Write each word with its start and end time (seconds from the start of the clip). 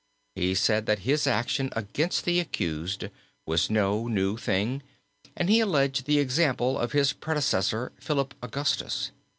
He 0.33 0.55
said 0.55 0.87
that 0.87 1.01
his 1.05 1.27
action 1.27 1.69
against 1.75 2.25
the 2.25 2.39
accused 2.39 3.03
was 3.45 3.69
no 3.69 4.07
new 4.07 4.35
thing, 4.35 4.81
and 5.37 5.47
he 5.47 5.59
alleged 5.59 6.05
the 6.07 6.17
example 6.17 6.79
of 6.79 6.91
his 6.91 7.13
predecessor 7.13 7.91
Philip 7.99 8.33
Augustus. 8.41 9.11